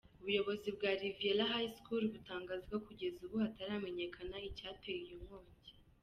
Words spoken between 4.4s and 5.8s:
icyateye iyo nkongi.